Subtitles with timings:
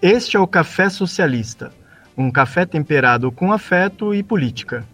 [0.00, 1.72] Este é o Café Socialista,
[2.16, 4.86] um café temperado com afeto e política.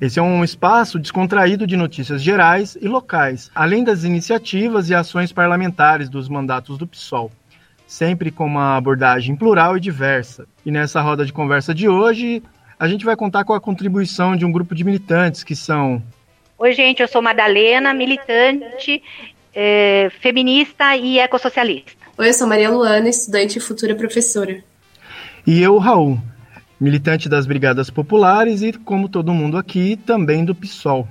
[0.00, 5.32] Esse é um espaço descontraído de notícias gerais e locais, além das iniciativas e ações
[5.32, 7.30] parlamentares dos mandatos do PSOL,
[7.86, 10.46] sempre com uma abordagem plural e diversa.
[10.64, 12.42] E nessa roda de conversa de hoje,
[12.78, 16.02] a gente vai contar com a contribuição de um grupo de militantes que são.
[16.56, 19.02] Oi, gente, eu sou Madalena, militante,
[19.54, 22.01] é, feminista e ecossocialista.
[22.18, 24.62] Oi, eu sou Maria Luana, estudante e futura professora.
[25.46, 26.18] E eu, Raul,
[26.78, 31.08] militante das Brigadas Populares e, como todo mundo aqui, também do PSOL.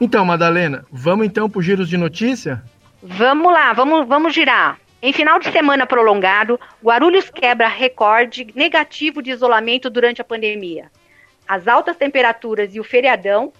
[0.00, 2.62] Então, Madalena, vamos então para os giros de notícia?
[3.02, 4.78] Vamos lá, vamos, vamos girar.
[5.02, 10.86] Em final de semana prolongado, Guarulhos quebra recorde negativo de isolamento durante a pandemia.
[11.48, 13.52] As altas temperaturas e o feriadão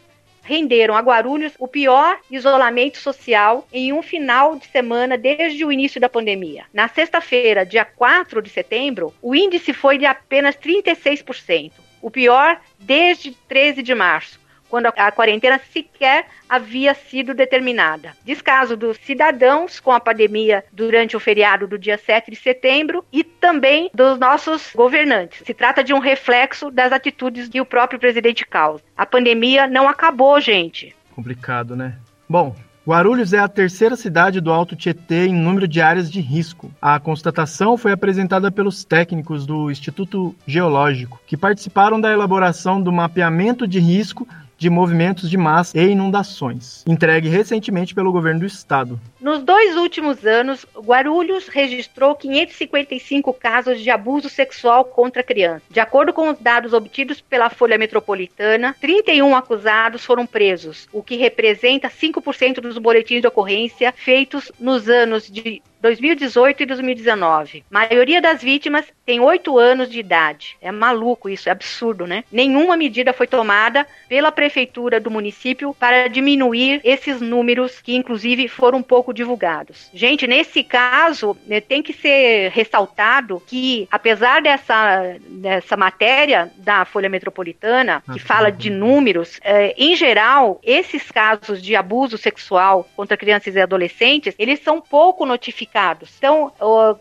[0.44, 6.00] renderam a Guarulhos o pior isolamento social em um final de semana desde o início
[6.00, 6.66] da pandemia.
[6.72, 13.32] Na sexta-feira, dia 4 de setembro, o índice foi de apenas 36%, o pior desde
[13.48, 14.43] 13 de março
[14.74, 18.12] quando a quarentena sequer havia sido determinada.
[18.24, 23.22] Descaso dos cidadãos com a pandemia durante o feriado do dia 7 de setembro e
[23.22, 25.44] também dos nossos governantes.
[25.46, 28.82] Se trata de um reflexo das atitudes que o próprio presidente causa.
[28.96, 30.92] A pandemia não acabou, gente.
[31.14, 31.96] Complicado, né?
[32.28, 36.70] Bom, Guarulhos é a terceira cidade do Alto Tietê em número de áreas de risco.
[36.82, 43.66] A constatação foi apresentada pelos técnicos do Instituto Geológico, que participaram da elaboração do mapeamento
[43.66, 49.00] de risco de movimentos de massa e inundações, entregue recentemente pelo governo do estado.
[49.20, 55.62] Nos dois últimos anos, Guarulhos registrou 555 casos de abuso sexual contra crianças.
[55.70, 61.16] De acordo com os dados obtidos pela Folha Metropolitana, 31 acusados foram presos, o que
[61.16, 67.64] representa 5% dos boletins de ocorrência feitos nos anos de 2018 e 2019.
[67.70, 70.56] A maioria das vítimas tem 8 anos de idade.
[70.62, 72.24] É maluco isso, é absurdo, né?
[72.32, 78.82] Nenhuma medida foi tomada pela prefeitura do município para diminuir esses números que inclusive foram
[78.82, 79.90] pouco divulgados.
[79.92, 87.10] Gente, nesse caso, né, tem que ser ressaltado que apesar dessa, dessa matéria da Folha
[87.10, 93.18] Metropolitana, que ah, fala de números, é, em geral, esses casos de abuso sexual contra
[93.18, 95.73] crianças e adolescentes, eles são pouco notificados
[96.16, 96.52] então,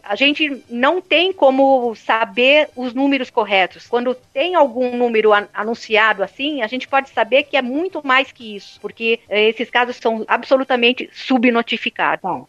[0.03, 3.87] a gente não tem como saber os números corretos.
[3.87, 8.55] Quando tem algum número anunciado assim, a gente pode saber que é muito mais que
[8.55, 12.21] isso, porque eh, esses casos são absolutamente subnotificados.
[12.23, 12.47] Bom,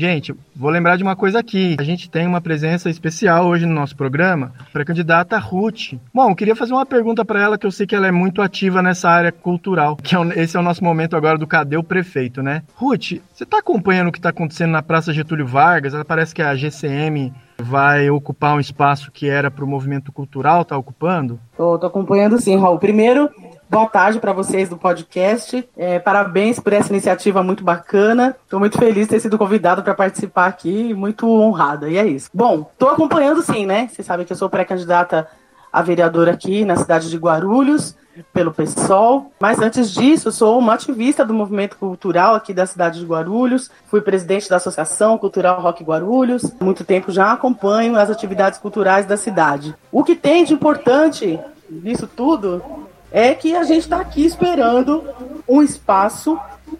[0.00, 1.76] Gente, vou lembrar de uma coisa aqui.
[1.78, 5.92] A gente tem uma presença especial hoje no nosso programa para a candidata Ruth.
[6.14, 8.40] Bom, eu queria fazer uma pergunta para ela que eu sei que ela é muito
[8.40, 11.84] ativa nessa área cultural, que é, esse é o nosso momento agora do Cadê o
[11.84, 12.62] Prefeito, né?
[12.76, 15.92] Ruth, você está acompanhando o que está acontecendo na Praça Getúlio Vargas?
[15.92, 20.62] Ela parece que a GCM vai ocupar um espaço que era para o movimento cultural,
[20.62, 21.38] está ocupando?
[21.58, 22.78] Tô acompanhando sim, Raul.
[22.78, 23.28] Primeiro,
[23.70, 25.64] Boa tarde para vocês do podcast.
[25.76, 28.34] É, parabéns por essa iniciativa muito bacana.
[28.42, 31.88] Estou muito feliz de ter sido convidado para participar aqui, muito honrada.
[31.88, 32.28] E é isso.
[32.34, 33.88] Bom, estou acompanhando sim, né?
[33.88, 35.28] Vocês sabem que eu sou pré-candidata
[35.72, 37.94] a vereadora aqui na cidade de Guarulhos,
[38.32, 39.30] pelo PSOL.
[39.38, 43.70] Mas antes disso, sou uma ativista do movimento cultural aqui da cidade de Guarulhos.
[43.86, 46.52] Fui presidente da Associação Cultural Rock Guarulhos.
[46.60, 49.76] Há muito tempo já acompanho as atividades culturais da cidade.
[49.92, 51.38] O que tem de importante
[51.70, 55.04] nisso tudo é que a gente está aqui esperando
[55.48, 56.38] um espaço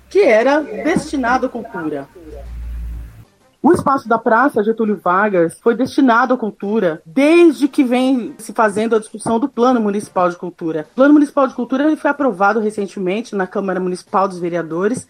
[0.08, 2.08] que era destinado à cultura.
[3.62, 8.96] O espaço da Praça Getúlio Vargas foi destinado à cultura desde que vem se fazendo
[8.96, 10.86] a discussão do Plano Municipal de Cultura.
[10.92, 15.06] O Plano Municipal de Cultura ele foi aprovado recentemente na Câmara Municipal dos Vereadores,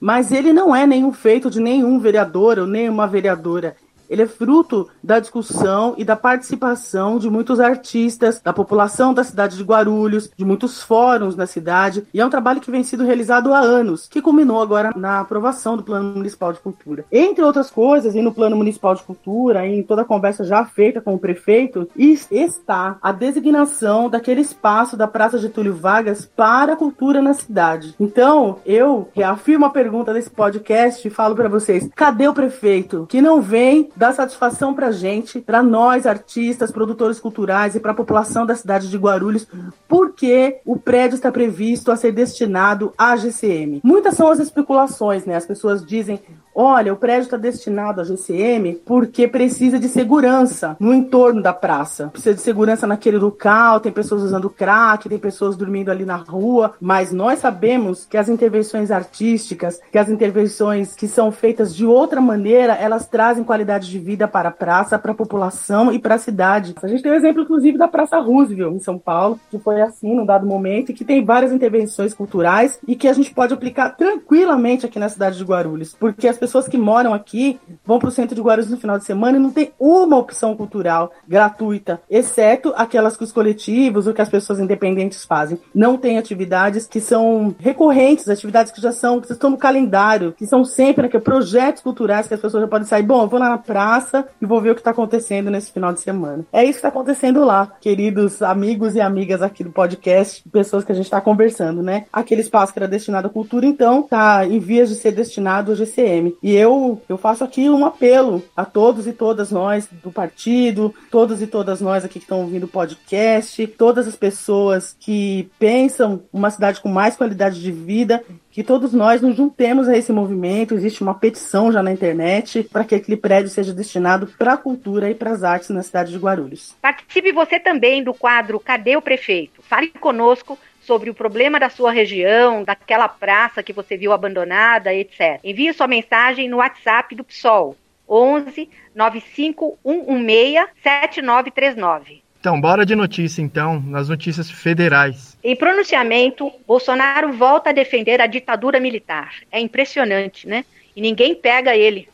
[0.00, 3.76] mas ele não é nenhum feito de nenhum vereador ou nenhuma vereadora
[4.08, 9.56] ele é fruto da discussão e da participação de muitos artistas, da população da cidade
[9.56, 13.52] de Guarulhos, de muitos fóruns na cidade, e é um trabalho que vem sendo realizado
[13.52, 17.04] há anos, que culminou agora na aprovação do Plano Municipal de Cultura.
[17.10, 21.00] Entre outras coisas, e no Plano Municipal de Cultura, em toda a conversa já feita
[21.00, 27.20] com o prefeito, está a designação daquele espaço da Praça Getúlio Vargas para a cultura
[27.20, 27.94] na cidade.
[27.98, 33.20] Então, eu reafirmo a pergunta desse podcast e falo para vocês: cadê o prefeito que
[33.20, 38.44] não vem dá satisfação pra gente, para nós, artistas, produtores culturais e para a população
[38.44, 39.46] da cidade de Guarulhos,
[39.88, 43.80] porque o prédio está previsto a ser destinado à GCM.
[43.82, 45.36] Muitas são as especulações, né?
[45.36, 46.20] As pessoas dizem
[46.56, 52.08] olha, o prédio está destinado à GCM porque precisa de segurança no entorno da praça.
[52.08, 56.74] Precisa de segurança naquele local, tem pessoas usando crack, tem pessoas dormindo ali na rua,
[56.80, 62.20] mas nós sabemos que as intervenções artísticas, que as intervenções que são feitas de outra
[62.20, 66.18] maneira, elas trazem qualidade de vida para a praça, para a população e para a
[66.18, 66.74] cidade.
[66.82, 69.82] A gente tem o um exemplo, inclusive, da Praça Roosevelt, em São Paulo, que foi
[69.82, 73.52] assim num dado momento, e que tem várias intervenções culturais e que a gente pode
[73.52, 78.08] aplicar tranquilamente aqui na cidade de Guarulhos, porque as pessoas que moram aqui vão para
[78.08, 82.00] o centro de Guarulhos no final de semana e não tem uma opção cultural gratuita,
[82.10, 85.58] exceto aquelas que os coletivos ou que as pessoas independentes fazem.
[85.74, 90.46] Não tem atividades que são recorrentes, atividades que já são, que estão no calendário, que
[90.46, 93.02] são sempre aqui, projetos culturais que as pessoas já podem sair.
[93.02, 96.00] Bom, vou lá na praça e vou ver o que está acontecendo nesse final de
[96.00, 96.44] semana.
[96.52, 100.92] É isso que está acontecendo lá, queridos amigos e amigas aqui do podcast, pessoas que
[100.92, 102.06] a gente está conversando, né?
[102.12, 105.76] Aquele espaço que era destinado à cultura, então, está em vias de ser destinado ao
[105.76, 106.35] GCM.
[106.42, 111.40] E eu, eu faço aqui um apelo a todos e todas nós do partido, todos
[111.40, 116.50] e todas nós aqui que estão ouvindo o podcast, todas as pessoas que pensam uma
[116.50, 118.24] cidade com mais qualidade de vida
[118.56, 120.74] que todos nós nos juntemos a esse movimento.
[120.74, 125.10] Existe uma petição já na internet para que aquele prédio seja destinado para a cultura
[125.10, 126.74] e para as artes na cidade de Guarulhos.
[126.80, 129.60] Participe você também do quadro Cadê o Prefeito?
[129.60, 135.40] Fale conosco sobre o problema da sua região, daquela praça que você viu abandonada, etc.
[135.42, 137.76] Envie sua mensagem no WhatsApp do PSOL
[138.08, 142.22] 11 95116 7939.
[142.38, 145.36] Então, bora de notícia, então, nas notícias federais.
[145.42, 149.34] Em pronunciamento, Bolsonaro volta a defender a ditadura militar.
[149.50, 150.64] É impressionante, né?
[150.94, 152.08] E ninguém pega ele.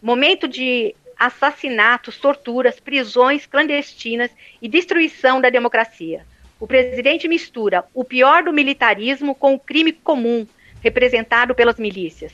[0.00, 4.30] Momento de assassinatos, torturas, prisões clandestinas
[4.62, 6.24] e destruição da democracia.
[6.58, 10.46] O presidente mistura o pior do militarismo com o crime comum,
[10.82, 12.32] representado pelas milícias.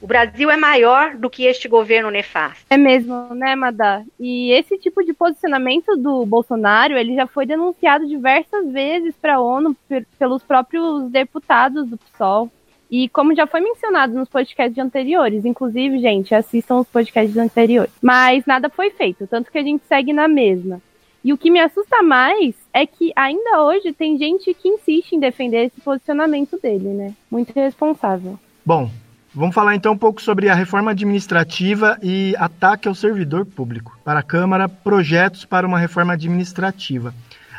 [0.00, 2.66] O Brasil é maior do que este governo nefasto.
[2.68, 4.02] É mesmo, né, Madá?
[4.20, 9.40] E esse tipo de posicionamento do Bolsonaro, ele já foi denunciado diversas vezes para a
[9.40, 9.74] ONU
[10.18, 12.50] pelos próprios deputados do PSOL.
[12.90, 17.92] E como já foi mencionado nos podcasts anteriores, inclusive, gente, assistam os podcasts anteriores.
[18.02, 20.82] Mas nada foi feito, tanto que a gente segue na mesma.
[21.24, 25.20] E o que me assusta mais é que ainda hoje tem gente que insiste em
[25.20, 27.14] defender esse posicionamento dele, né?
[27.30, 28.38] Muito irresponsável.
[28.64, 28.90] Bom,
[29.36, 33.98] Vamos falar então um pouco sobre a reforma administrativa e ataque ao servidor público.
[34.04, 37.12] Para a Câmara, projetos para uma reforma administrativa.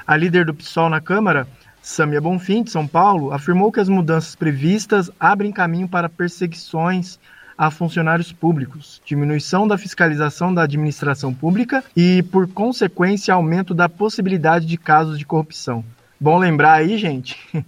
[0.08, 1.46] A líder do PSOL na Câmara,
[1.82, 7.20] Samia Bonfim, de São Paulo, afirmou que as mudanças previstas abrem caminho para perseguições
[7.58, 14.66] a funcionários públicos, diminuição da fiscalização da administração pública e, por consequência, aumento da possibilidade
[14.66, 15.84] de casos de corrupção.
[16.20, 17.38] Bom lembrar aí, gente,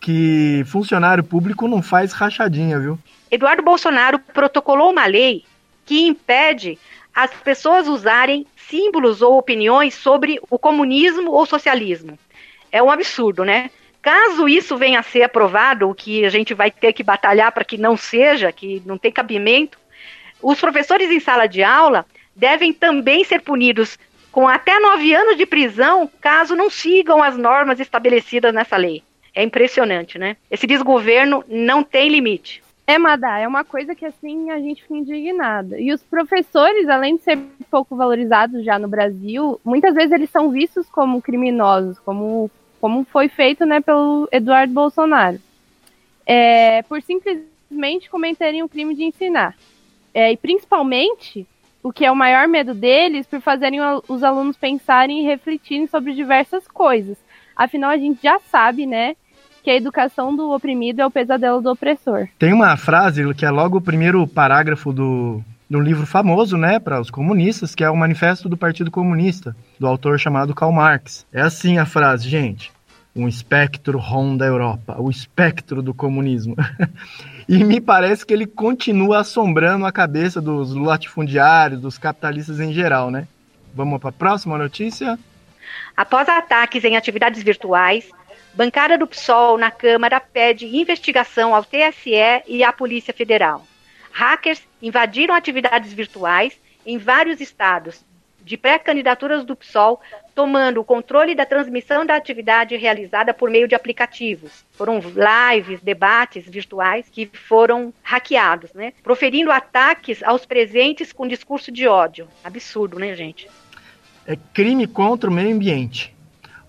[0.00, 2.98] que funcionário público não faz rachadinha, viu?
[3.30, 5.44] Eduardo Bolsonaro protocolou uma lei
[5.86, 6.78] que impede
[7.14, 12.18] as pessoas usarem símbolos ou opiniões sobre o comunismo ou socialismo.
[12.72, 13.70] É um absurdo, né?
[14.02, 17.64] Caso isso venha a ser aprovado, o que a gente vai ter que batalhar para
[17.64, 19.78] que não seja, que não tem cabimento,
[20.42, 23.98] os professores em sala de aula devem também ser punidos
[24.32, 29.02] com até nove anos de prisão caso não sigam as normas estabelecidas nessa lei.
[29.34, 30.36] É impressionante, né?
[30.50, 32.62] Esse desgoverno não tem limite.
[32.86, 35.78] É, Madá, é uma coisa que assim a gente fica indignada.
[35.78, 37.38] E os professores, além de ser
[37.70, 42.50] pouco valorizados já no Brasil, muitas vezes eles são vistos como criminosos, como,
[42.80, 45.38] como foi feito né, pelo Eduardo Bolsonaro.
[46.26, 49.54] É, por simplesmente cometerem o crime de ensinar.
[50.14, 51.46] É, e principalmente,
[51.82, 56.14] o que é o maior medo deles, por fazerem os alunos pensarem e refletirem sobre
[56.14, 57.16] diversas coisas.
[57.56, 59.14] Afinal, a gente já sabe, né,
[59.62, 62.28] que a educação do oprimido é o pesadelo do opressor.
[62.38, 67.00] Tem uma frase que é logo o primeiro parágrafo do, do livro famoso, né, para
[67.00, 71.26] os comunistas, que é o Manifesto do Partido Comunista, do autor chamado Karl Marx.
[71.32, 72.72] É assim a frase, gente.
[73.14, 76.54] Um espectro ronda a Europa, o espectro do comunismo.
[77.48, 83.10] e me parece que ele continua assombrando a cabeça dos latifundiários, dos capitalistas em geral,
[83.10, 83.26] né?
[83.74, 85.18] Vamos para a próxima notícia?
[85.96, 88.10] Após ataques em atividades virtuais,
[88.52, 93.64] Bancada do PSOL na Câmara pede investigação ao TSE e à Polícia Federal.
[94.10, 98.04] Hackers invadiram atividades virtuais em vários estados
[98.42, 100.00] de pré-candidaturas do PSOL,
[100.34, 104.64] tomando o controle da transmissão da atividade realizada por meio de aplicativos.
[104.72, 108.92] Foram lives, debates virtuais que foram hackeados, né?
[109.02, 112.26] Proferindo ataques aos presentes com discurso de ódio.
[112.42, 113.48] Absurdo, né, gente?
[114.26, 116.14] É crime contra o meio ambiente.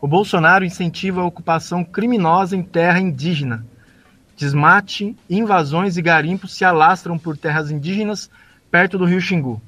[0.01, 3.65] O Bolsonaro incentiva a ocupação criminosa em terra indígena.
[4.35, 8.29] Desmate, invasões e garimpos se alastram por terras indígenas
[8.71, 9.61] perto do rio Xingu.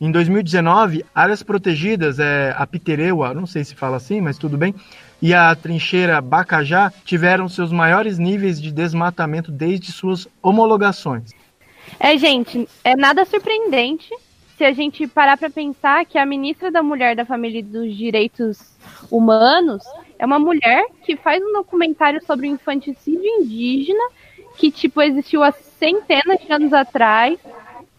[0.00, 4.74] Em 2019, áreas protegidas, é, a Pitereua, não sei se fala assim, mas tudo bem,
[5.22, 11.32] e a trincheira Bacajá tiveram seus maiores níveis de desmatamento desde suas homologações.
[11.98, 14.10] É, gente, é nada surpreendente
[14.56, 17.94] se a gente parar para pensar que a ministra da Mulher da Família e dos
[17.96, 18.58] Direitos
[19.10, 19.84] Humanos
[20.18, 24.08] é uma mulher que faz um documentário sobre o infanticídio indígena
[24.56, 27.38] que, tipo, existiu há centenas de anos atrás,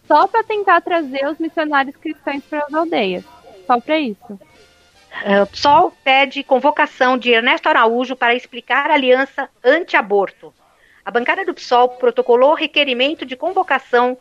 [0.08, 3.24] só para tentar trazer os missionários cristãos para as aldeias.
[3.66, 4.32] Só para isso.
[4.32, 10.52] Uh, PSOL pede convocação de Ernesto Araújo para explicar a aliança anti-aborto.
[11.04, 14.16] A bancada do PSOL protocolou requerimento de convocação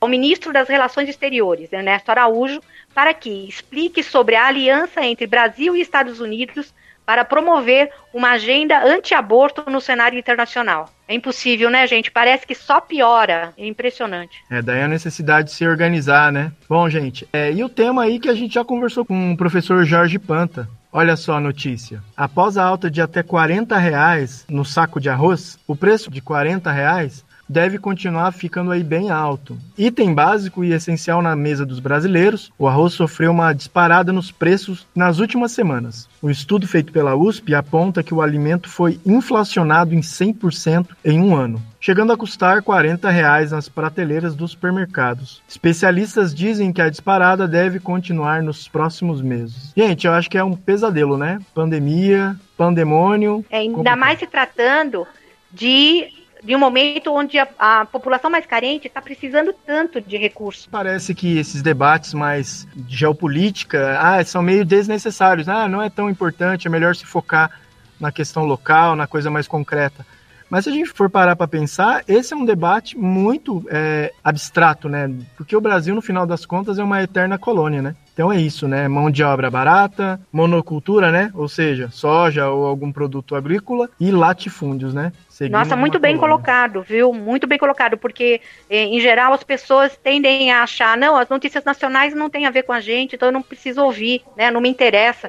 [0.00, 2.60] ao ministro das Relações Exteriores, Ernesto Araújo,
[2.94, 6.72] para que explique sobre a aliança entre Brasil e Estados Unidos
[7.04, 10.88] para promover uma agenda anti-aborto no cenário internacional.
[11.06, 12.10] É impossível, né, gente?
[12.10, 13.52] Parece que só piora.
[13.58, 14.42] É impressionante.
[14.50, 16.50] É, daí a necessidade de se organizar, né?
[16.68, 19.84] Bom, gente, é, e o tema aí que a gente já conversou com o professor
[19.84, 20.68] Jorge Panta.
[20.90, 22.00] Olha só a notícia.
[22.16, 26.70] Após a alta de até 40 reais no saco de arroz, o preço de 40
[26.70, 29.58] reais deve continuar ficando aí bem alto.
[29.76, 34.86] Item básico e essencial na mesa dos brasileiros, o arroz sofreu uma disparada nos preços
[34.94, 36.08] nas últimas semanas.
[36.20, 41.34] O estudo feito pela USP aponta que o alimento foi inflacionado em 100% em um
[41.34, 45.42] ano chegando a custar 40 reais nas prateleiras dos supermercados.
[45.46, 49.70] Especialistas dizem que a disparada deve continuar nos próximos meses.
[49.76, 51.38] Gente, eu acho que é um pesadelo, né?
[51.54, 53.44] Pandemia, pandemônio.
[53.50, 55.06] É, ainda mais se tratando
[55.52, 60.66] de de um momento onde a, a população mais carente está precisando tanto de recursos.
[60.70, 65.48] Parece que esses debates mais de geopolítica ah, são meio desnecessários.
[65.48, 67.50] Ah, não é tão importante, é melhor se focar
[67.98, 70.04] na questão local, na coisa mais concreta.
[70.50, 74.88] Mas se a gente for parar para pensar, esse é um debate muito é, abstrato,
[74.88, 75.10] né?
[75.36, 77.96] Porque o Brasil, no final das contas, é uma eterna colônia, né?
[78.14, 78.86] Então é isso, né?
[78.86, 81.32] Mão de obra barata, monocultura, né?
[81.34, 85.12] Ou seja, soja ou algum produto agrícola e latifúndios, né?
[85.28, 86.36] Seguindo Nossa, muito bem colônia.
[86.36, 87.12] colocado, viu?
[87.12, 88.40] Muito bem colocado, porque
[88.70, 92.50] eh, em geral as pessoas tendem a achar, não, as notícias nacionais não têm a
[92.50, 94.48] ver com a gente, então eu não preciso ouvir, né?
[94.48, 95.28] Não me interessa.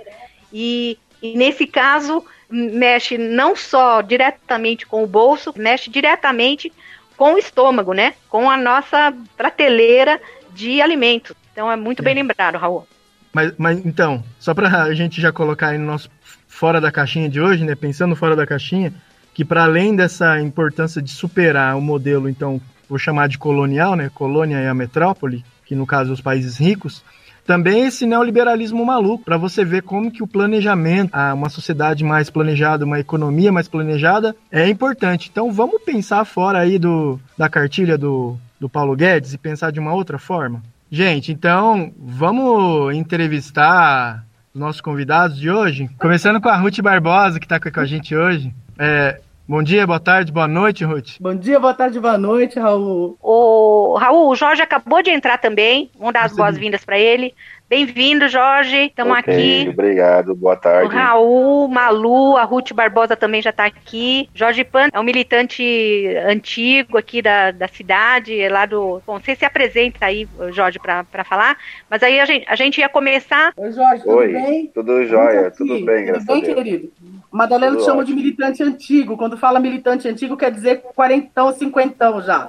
[0.54, 6.72] E, e nesse caso mexe não só diretamente com o bolso, mexe diretamente
[7.18, 8.14] com o estômago, né?
[8.30, 11.36] Com a nossa prateleira de alimentos.
[11.56, 12.04] Então é muito é.
[12.04, 12.86] bem lembrado, Raul.
[13.32, 16.10] Mas, mas então, só para a gente já colocar aí no nosso
[16.50, 17.76] fora da caixinha de hoje, né?
[17.76, 18.94] Pensando fora da caixinha,
[19.34, 22.60] que para além dessa importância de superar o modelo, então,
[22.90, 24.12] vou chamar de colonial, né?
[24.14, 27.02] Colônia e a metrópole, que no caso os países ricos,
[27.46, 32.84] também esse neoliberalismo maluco, para você ver como que o planejamento, uma sociedade mais planejada,
[32.84, 35.30] uma economia mais planejada, é importante.
[35.32, 39.80] Então vamos pensar fora aí do, da cartilha do, do Paulo Guedes e pensar de
[39.80, 40.62] uma outra forma?
[40.90, 44.24] Gente, então vamos entrevistar
[44.54, 45.90] os nossos convidados de hoje.
[46.00, 48.54] Começando com a Ruth Barbosa, que está com a gente hoje.
[48.78, 51.18] É, bom dia, boa tarde, boa noite, Ruth.
[51.20, 53.18] Bom dia, boa tarde, boa noite, Raul.
[53.22, 55.90] O Raul, o Jorge acabou de entrar também.
[55.98, 57.34] Vamos dar as boas-vindas para ele.
[57.68, 58.76] Bem-vindo, Jorge.
[58.86, 59.70] Estamos okay, aqui.
[59.70, 60.88] Obrigado, boa tarde.
[60.88, 64.30] O Raul, Malu, a Ruth Barbosa também já está aqui.
[64.36, 69.02] Jorge Pan é um militante antigo aqui da, da cidade, é lá do.
[69.08, 71.58] Bom, você se apresenta aí, Jorge, para falar,
[71.90, 73.52] mas aí a gente, a gente ia começar.
[73.58, 74.68] Oi, Jorge, tudo Oi, bem?
[74.68, 76.64] Tudo jóia, tudo bem, graças tudo bem, a Deus.
[76.64, 76.92] querido?
[77.32, 78.06] Madalena chama ótimo.
[78.06, 79.18] de militante antigo.
[79.18, 82.48] Quando fala militante antigo, quer dizer quarentão, cinquentão já.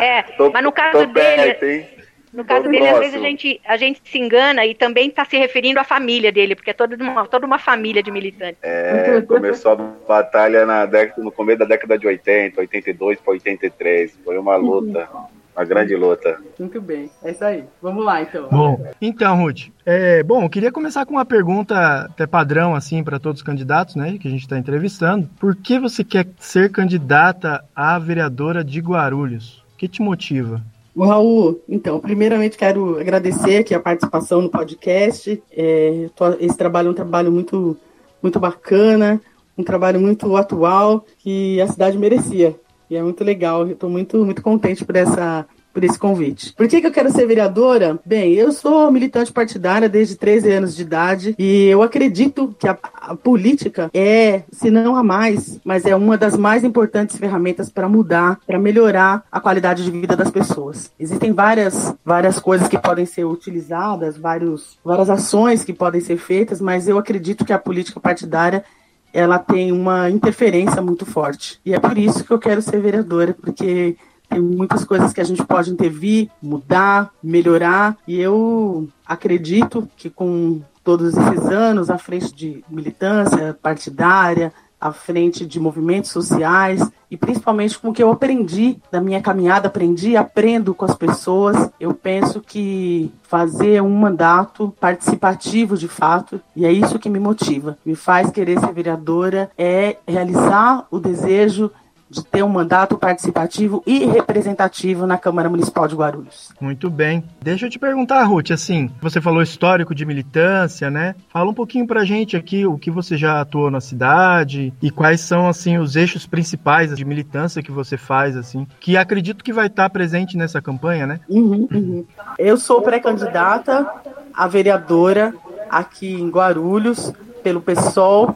[0.00, 1.54] é, tô, mas no caso dele.
[1.54, 2.03] Perto,
[2.34, 5.36] no caso dele, às vezes a gente, a gente se engana e também está se
[5.36, 8.58] referindo à família dele, porque é toda uma, toda uma família de militantes.
[8.60, 14.18] É, começou a batalha na década, no começo da década de 80, 82 para 83.
[14.24, 15.08] Foi uma luta.
[15.56, 16.36] Uma grande luta.
[16.58, 17.62] Muito bem, é isso aí.
[17.80, 18.48] Vamos lá, então.
[18.48, 23.20] Bom, então, Ruth, é, bom, eu queria começar com uma pergunta até padrão, assim, para
[23.20, 25.30] todos os candidatos, né, que a gente está entrevistando.
[25.38, 29.62] Por que você quer ser candidata a vereadora de Guarulhos?
[29.72, 30.60] O que te motiva?
[30.94, 35.42] O Raul, então, primeiramente quero agradecer aqui a participação no podcast.
[35.50, 36.08] É,
[36.38, 37.76] esse trabalho é um trabalho muito,
[38.22, 39.20] muito bacana,
[39.58, 42.54] um trabalho muito atual que a cidade merecia.
[42.88, 45.44] E é muito legal, estou muito, muito contente por essa
[45.74, 46.54] por esse convite.
[46.54, 47.98] Por que, que eu quero ser vereadora?
[48.06, 52.78] Bem, eu sou militante partidária desde 13 anos de idade e eu acredito que a,
[52.94, 57.88] a política é, se não a mais, mas é uma das mais importantes ferramentas para
[57.88, 60.92] mudar, para melhorar a qualidade de vida das pessoas.
[60.98, 66.60] Existem várias, várias coisas que podem ser utilizadas, vários, várias ações que podem ser feitas,
[66.60, 68.64] mas eu acredito que a política partidária
[69.12, 71.60] ela tem uma interferência muito forte.
[71.64, 73.96] E é por isso que eu quero ser vereadora, porque
[74.28, 80.60] tem muitas coisas que a gente pode intervir, mudar, melhorar, e eu acredito que com
[80.82, 84.52] todos esses anos à frente de militância partidária,
[84.84, 89.68] à frente de movimentos sociais e principalmente com o que eu aprendi da minha caminhada,
[89.68, 91.70] aprendi e aprendo com as pessoas.
[91.80, 97.78] Eu penso que fazer um mandato participativo de fato, e é isso que me motiva,
[97.86, 101.70] me faz querer ser vereadora, é realizar o desejo
[102.14, 106.52] de ter um mandato participativo e representativo na Câmara Municipal de Guarulhos.
[106.60, 107.24] Muito bem.
[107.42, 111.14] Deixa eu te perguntar, Ruth, assim, você falou histórico de militância, né?
[111.28, 115.20] Fala um pouquinho pra gente aqui o que você já atuou na cidade e quais
[115.20, 119.66] são, assim, os eixos principais de militância que você faz, assim, que acredito que vai
[119.66, 121.20] estar presente nessa campanha, né?
[121.28, 122.04] Uhum, uhum.
[122.38, 123.86] Eu sou pré-candidata
[124.32, 125.34] a vereadora
[125.68, 128.34] aqui em Guarulhos pelo PSOL.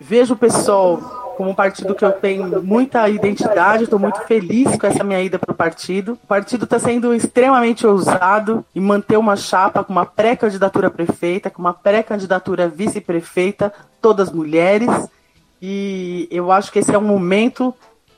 [0.00, 4.86] Vejo o PSOL como um partido que eu tenho muita identidade, estou muito feliz com
[4.86, 6.14] essa minha ida para o partido.
[6.14, 11.60] O partido está sendo extremamente ousado em manter uma chapa com uma pré-candidatura prefeita, com
[11.60, 14.88] uma pré-candidatura vice-prefeita, todas mulheres.
[15.60, 17.74] E eu acho que esse é um momento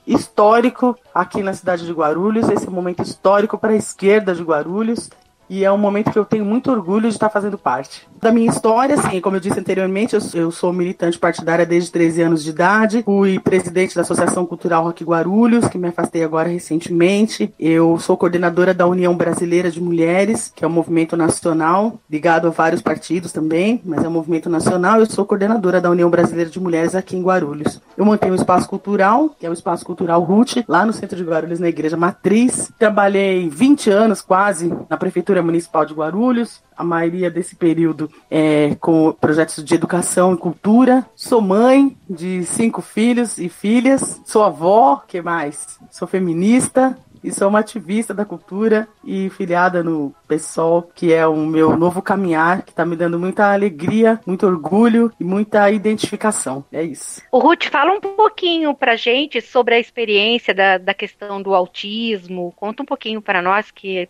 [0.06, 4.42] histórico aqui na cidade de Guarulhos, esse é um momento histórico para a esquerda de
[4.42, 5.10] Guarulhos
[5.48, 8.06] e é um momento que eu tenho muito orgulho de estar fazendo parte.
[8.20, 12.22] Da minha história, assim, como eu disse anteriormente, eu, eu sou militante partidária desde 13
[12.22, 17.52] anos de idade, fui presidente da Associação Cultural Rock Guarulhos, que me afastei agora recentemente.
[17.58, 22.50] Eu sou coordenadora da União Brasileira de Mulheres, que é um movimento nacional, ligado a
[22.50, 24.98] vários partidos também, mas é um movimento nacional.
[25.00, 27.80] Eu sou coordenadora da União Brasileira de Mulheres aqui em Guarulhos.
[27.96, 31.24] Eu mantenho o Espaço Cultural, que é o Espaço Cultural Ruth, lá no centro de
[31.24, 32.70] Guarulhos, na Igreja Matriz.
[32.78, 38.74] Trabalhei 20 anos quase na Prefeitura Prefeitura Municipal de Guarulhos, a maioria desse período é,
[38.80, 41.06] com projetos de educação e cultura.
[41.14, 45.78] Sou mãe de cinco filhos e filhas, sou avó, que mais?
[45.90, 51.36] Sou feminista, e sou uma ativista da cultura e filiada no PSOL, que é o
[51.36, 56.64] meu novo caminhar, que está me dando muita alegria, muito orgulho e muita identificação.
[56.72, 57.22] É isso.
[57.32, 62.52] O Ruth, fala um pouquinho pra gente sobre a experiência da, da questão do autismo.
[62.56, 64.08] Conta um pouquinho para nós que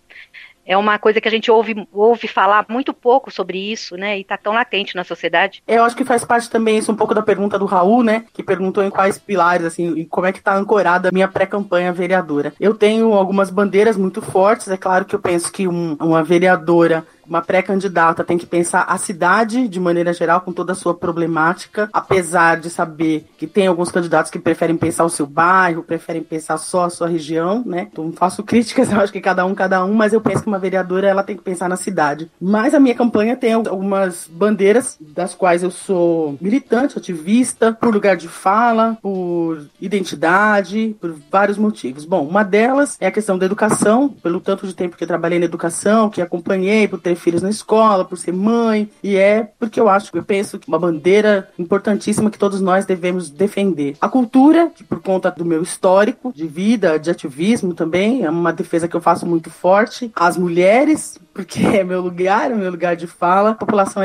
[0.68, 4.18] é uma coisa que a gente ouve, ouve falar muito pouco sobre isso, né?
[4.18, 5.62] E está tão latente na sociedade.
[5.66, 8.26] Eu acho que faz parte também isso um pouco da pergunta do Raul, né?
[8.34, 12.52] Que perguntou em quais pilares, assim, como é que está ancorada a minha pré-campanha vereadora.
[12.60, 17.06] Eu tenho algumas bandeiras muito fortes, é claro que eu penso que um, uma vereadora
[17.28, 21.88] uma pré-candidata tem que pensar a cidade de maneira geral, com toda a sua problemática,
[21.92, 26.56] apesar de saber que tem alguns candidatos que preferem pensar o seu bairro, preferem pensar
[26.58, 27.88] só a sua região, né?
[27.92, 30.58] Então faço críticas, eu acho que cada um, cada um, mas eu penso que uma
[30.58, 32.30] vereadora ela tem que pensar na cidade.
[32.40, 38.16] Mas a minha campanha tem algumas bandeiras das quais eu sou militante, ativista, por lugar
[38.16, 42.04] de fala, por identidade, por vários motivos.
[42.04, 45.38] Bom, uma delas é a questão da educação, pelo tanto de tempo que eu trabalhei
[45.38, 49.80] na educação, que acompanhei, por ter filhos na escola, por ser mãe, e é porque
[49.80, 53.96] eu acho, eu penso que uma bandeira importantíssima que todos nós devemos defender.
[54.00, 58.52] A cultura, que por conta do meu histórico de vida, de ativismo também, é uma
[58.52, 60.10] defesa que eu faço muito forte.
[60.14, 63.50] As mulheres, porque é meu lugar, é meu lugar de fala.
[63.50, 64.02] A população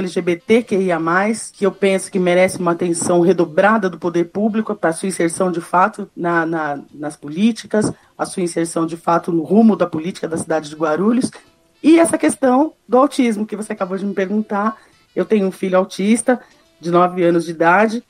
[1.00, 5.52] mais, que eu penso que merece uma atenção redobrada do poder público para sua inserção
[5.52, 10.28] de fato na, na, nas políticas, a sua inserção de fato no rumo da política
[10.28, 11.32] da cidade de Guarulhos.
[11.84, 14.78] E essa questão do autismo que você acabou de me perguntar.
[15.14, 16.40] Eu tenho um filho autista
[16.80, 18.04] de 9 anos de idade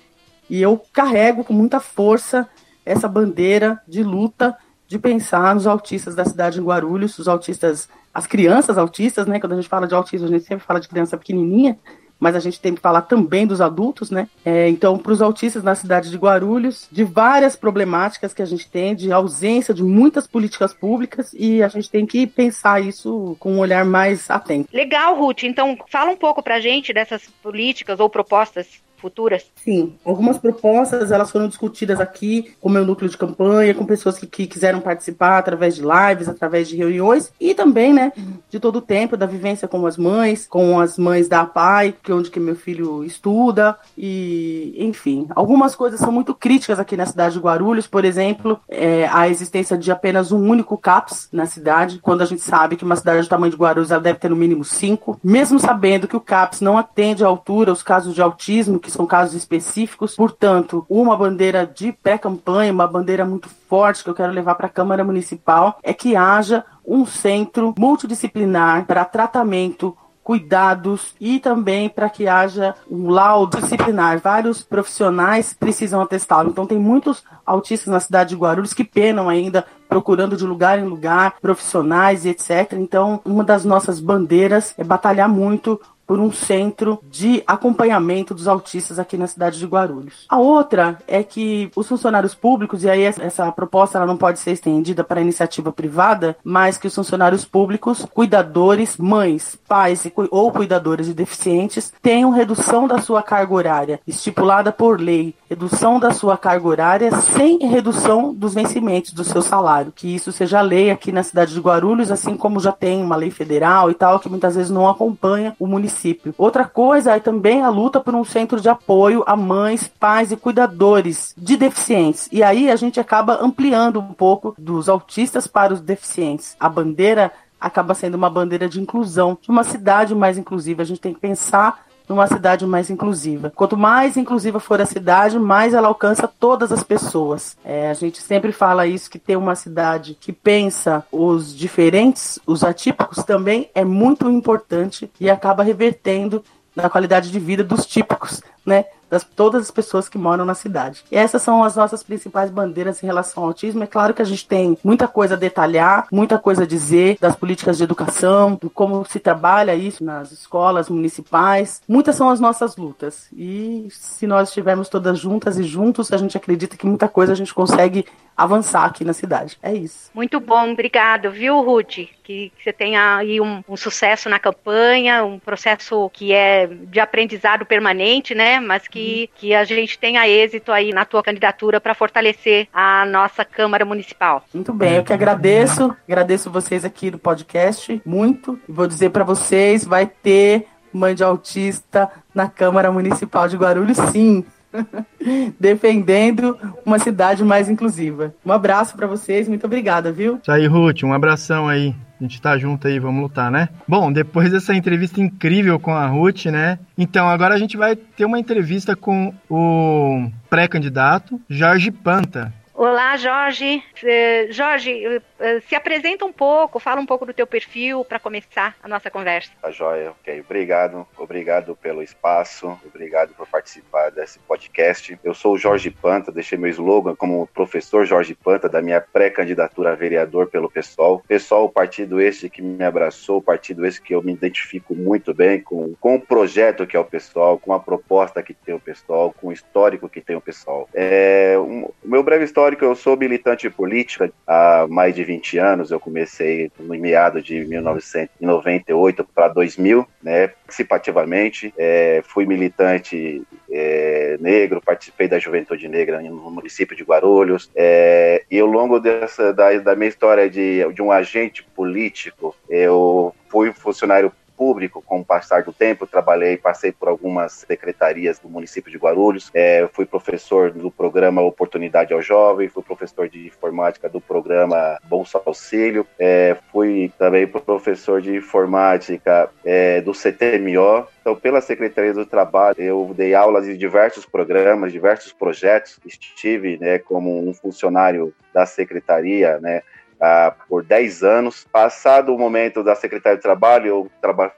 [0.50, 2.48] e eu carrego com muita força
[2.86, 4.56] essa bandeira de luta
[4.88, 9.40] de pensar nos autistas da cidade de Guarulhos, os autistas, as crianças autistas, né?
[9.40, 11.80] Quando a gente fala de autismo, a gente sempre fala de criança pequenininha,
[12.19, 14.28] mas a gente tem que falar também dos adultos, né?
[14.45, 18.69] É, então, para os autistas na cidade de Guarulhos, de várias problemáticas que a gente
[18.69, 23.54] tem, de ausência de muitas políticas públicas, e a gente tem que pensar isso com
[23.54, 24.69] um olhar mais atento.
[24.73, 25.43] Legal, Ruth.
[25.43, 29.52] Então, fala um pouco para a gente dessas políticas ou propostas futuras?
[29.56, 34.18] Sim, algumas propostas elas foram discutidas aqui com o meu núcleo de campanha, com pessoas
[34.18, 38.13] que, que quiseram participar através de lives, através de reuniões e também, né,
[38.50, 42.12] de todo o tempo da vivência com as mães, com as mães da PAI, que
[42.12, 47.06] é onde que meu filho estuda e, enfim, algumas coisas são muito críticas aqui na
[47.06, 52.00] cidade de Guarulhos, por exemplo, é, a existência de apenas um único CAPS na cidade,
[52.02, 54.36] quando a gente sabe que uma cidade do tamanho de Guarulhos ela deve ter no
[54.36, 58.80] mínimo cinco, mesmo sabendo que o CAPS não atende à altura os casos de autismo
[58.80, 60.15] que são casos específicos.
[60.15, 64.69] Portanto, uma bandeira de pré-campanha, uma bandeira muito forte que eu quero levar para a
[64.69, 72.27] Câmara Municipal é que haja um centro multidisciplinar para tratamento cuidados e também para que
[72.27, 74.19] haja um laudo disciplinar.
[74.19, 76.49] Vários profissionais precisam atestá-lo.
[76.49, 80.86] Então, tem muitos autistas na cidade de Guarulhos que penam ainda procurando de lugar em
[80.86, 82.73] lugar profissionais e etc.
[82.73, 89.00] Então, uma das nossas bandeiras é batalhar muito por um centro de acompanhamento dos autistas
[89.00, 90.26] aqui na cidade de Guarulhos.
[90.30, 94.52] A outra é que os funcionários públicos, e aí essa proposta ela não pode ser
[94.52, 101.13] estendida para iniciativa privada, mas que os funcionários públicos, cuidadores, mães, pais ou cuidadores de
[101.13, 107.12] deficientes tenham redução da sua carga horária, estipulada por lei, redução da sua carga horária
[107.22, 111.60] sem redução dos vencimentos do seu salário, que isso seja lei aqui na cidade de
[111.60, 115.56] Guarulhos, assim como já tem uma lei federal e tal, que muitas vezes não acompanha
[115.60, 116.34] o município município.
[116.38, 120.36] Outra coisa é também a luta por um centro de apoio a mães, pais e
[120.36, 122.27] cuidadores de deficientes.
[122.32, 126.56] E aí a gente acaba ampliando um pouco dos autistas para os deficientes.
[126.60, 130.82] A bandeira acaba sendo uma bandeira de inclusão, de uma cidade mais inclusiva.
[130.82, 133.52] A gente tem que pensar numa cidade mais inclusiva.
[133.56, 137.58] Quanto mais inclusiva for a cidade, mais ela alcança todas as pessoas.
[137.63, 142.63] É, a gente sempre fala isso que ter uma cidade que pensa os diferentes, os
[142.63, 146.44] atípicos também é muito importante e acaba revertendo
[146.76, 148.86] na qualidade de vida dos típicos, né?
[149.13, 151.04] Das todas as pessoas que moram na cidade.
[151.12, 153.84] E essas são as nossas principais bandeiras em relação ao autismo.
[153.84, 157.36] É claro que a gente tem muita coisa a detalhar, muita coisa a dizer das
[157.36, 161.80] políticas de educação, do como se trabalha isso nas escolas municipais.
[161.88, 163.28] Muitas são as nossas lutas.
[163.32, 167.36] E se nós estivermos todas juntas e juntos, a gente acredita que muita coisa a
[167.36, 169.58] gente consegue avançar aqui na cidade.
[169.62, 170.10] É isso.
[170.13, 171.88] Muito bom, obrigado, viu, Ruth?
[171.88, 176.99] Que, que você tenha aí um, um, sucesso na campanha, um processo que é de
[176.99, 178.60] aprendizado permanente, né?
[178.60, 178.99] Mas que
[179.36, 184.44] que, a gente tenha êxito aí na tua candidatura para fortalecer a nossa Câmara Municipal.
[184.54, 188.60] Muito bem, eu que agradeço, agradeço vocês aqui do podcast muito.
[188.68, 193.98] E vou dizer para vocês, vai ter mãe de autista na Câmara Municipal de Guarulhos,
[194.12, 194.46] sim.
[195.60, 198.34] defendendo uma cidade mais inclusiva.
[198.46, 200.39] Um abraço para vocês, muito obrigada, viu?
[200.42, 201.96] Isso aí, Ruth, um abração aí.
[202.24, 203.68] A gente tá junto aí, vamos lutar, né?
[203.86, 206.80] Bom, depois dessa entrevista incrível com a Ruth, né?
[206.98, 212.54] Então, agora a gente vai ter uma entrevista com o pré-candidato Jorge Panta.
[212.76, 213.84] Olá, Jorge.
[214.02, 218.76] Uh, Jorge, uh, se apresenta um pouco, fala um pouco do teu perfil para começar
[218.82, 219.52] a nossa conversa.
[219.62, 220.42] Tá joia, ok.
[220.42, 225.18] Obrigado, obrigado pelo espaço, obrigado por participar desse podcast.
[225.24, 229.92] Eu sou o Jorge Panta, deixei meu slogan como professor Jorge Panta da minha pré-candidatura
[229.92, 231.24] a vereador pelo PSOL.
[231.28, 235.32] PSOL, o partido este que me abraçou, o partido este que eu me identifico muito
[235.32, 238.80] bem com, com o projeto que é o PSOL, com a proposta que tem o
[238.80, 240.90] PSOL, com o histórico que tem o PSOL.
[240.92, 245.58] É, um, o meu breve histórico histórico, eu sou militante política há mais de 20
[245.58, 245.91] anos.
[245.91, 251.73] Eu comecei no meado de 1998 para 2000, né, participativamente.
[251.78, 257.69] É, fui militante é, negro, participei da Juventude Negra no município de Guarulhos.
[257.76, 263.36] É, e ao longo dessa, da, da minha história de, de um agente político, eu
[263.49, 264.32] fui funcionário
[264.74, 266.08] público com o passar do tempo.
[266.08, 269.52] trabalhei, passei por algumas secretarias do município de Guarulhos.
[269.54, 275.40] É, fui professor do programa Oportunidade ao Jovem, fui professor de informática do programa Bolsa
[275.46, 281.08] Auxílio, é, fui também professor de informática é, do CTMO.
[281.22, 286.00] Então, pela Secretaria do Trabalho, eu dei aulas em diversos programas, diversos projetos.
[286.04, 289.84] Estive né, como um funcionário da secretaria, né,
[290.24, 291.68] ah, por 10 anos.
[291.70, 294.12] Passado o momento da Secretaria de Trabalho, eu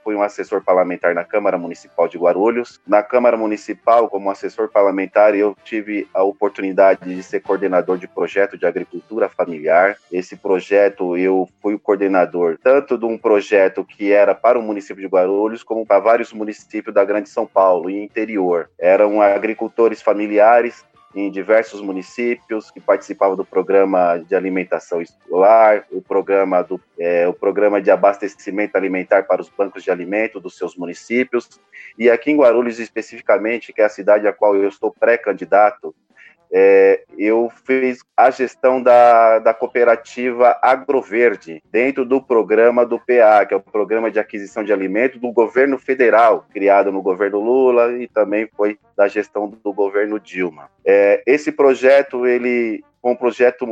[0.04, 2.80] fui um assessor parlamentar na Câmara Municipal de Guarulhos.
[2.86, 8.56] Na Câmara Municipal, como assessor parlamentar, eu tive a oportunidade de ser coordenador de projeto
[8.56, 9.96] de agricultura familiar.
[10.12, 15.02] Esse projeto, eu fui o coordenador tanto de um projeto que era para o município
[15.02, 18.70] de Guarulhos, como para vários municípios da Grande São Paulo e interior.
[18.78, 20.84] Eram agricultores familiares
[21.16, 27.32] em diversos municípios que participavam do programa de alimentação escolar, o programa, do, é, o
[27.32, 31.58] programa de abastecimento alimentar para os bancos de alimento dos seus municípios.
[31.98, 35.94] E aqui em Guarulhos, especificamente, que é a cidade a qual eu estou pré-candidato,
[36.52, 43.54] é, eu fiz a gestão da, da cooperativa Agroverde, dentro do programa do PA, que
[43.54, 48.08] é o Programa de Aquisição de Alimentos do governo federal, criado no governo Lula e
[48.08, 50.70] também foi da gestão do governo Dilma.
[50.84, 53.66] É, esse projeto, ele foi um projeto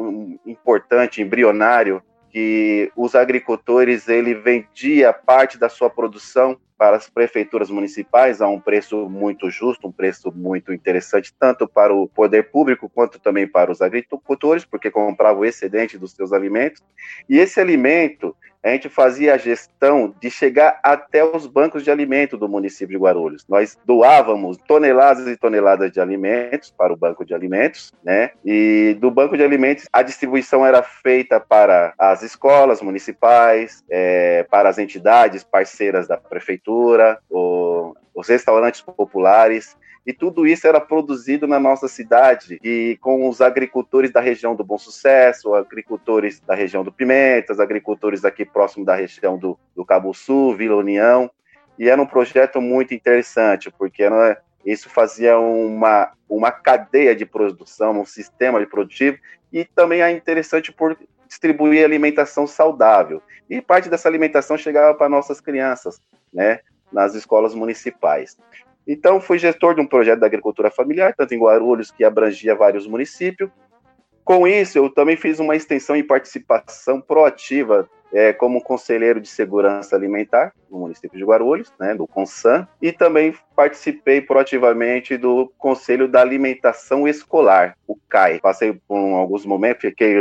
[0.47, 8.41] importante, embrionário, que os agricultores ele vendia parte da sua produção para as prefeituras municipais
[8.41, 13.19] a um preço muito justo, um preço muito interessante, tanto para o poder público quanto
[13.19, 16.83] também para os agricultores, porque compravam o excedente dos seus alimentos.
[17.29, 18.35] E esse alimento
[18.65, 23.03] a gente fazia a gestão de chegar até os bancos de alimento do município de
[23.03, 23.45] Guarulhos.
[23.47, 28.31] Nós doávamos toneladas e toneladas de alimentos para o banco de alimentos, né?
[28.43, 34.71] E do banco de alimentos a distribuição era feita para as escolas municipais, é, para
[34.71, 41.59] as entidades parceiras da prefeitura, o, os restaurantes populares e tudo isso era produzido na
[41.59, 46.93] nossa cidade e com os agricultores da região do Bom Sucesso, agricultores da região do
[46.93, 51.31] Pimentas, agricultores aqui próximo da região do, do Cabo Sul, Vila União.
[51.79, 57.99] E era um projeto muito interessante, porque era, isso fazia uma, uma cadeia de produção,
[57.99, 59.19] um sistema de produtivo,
[59.51, 60.97] e também é interessante por
[61.27, 63.23] distribuir alimentação saudável.
[63.49, 66.01] E parte dessa alimentação chegava para nossas crianças,
[66.35, 66.59] né,
[66.93, 68.37] nas escolas municipais.
[68.87, 72.87] Então, fui gestor de um projeto da agricultura familiar, tanto em Guarulhos, que abrangia vários
[72.87, 73.51] municípios.
[74.23, 79.97] Com isso, eu também fiz uma extensão e participação proativa é, como conselheiro de segurança
[79.97, 86.21] alimentar no município de Guarulhos, né, do CONSAN, e também participei proativamente do Conselho da
[86.21, 88.39] Alimentação Escolar, o CAI.
[88.41, 90.17] Passei por alguns momentos, fiquei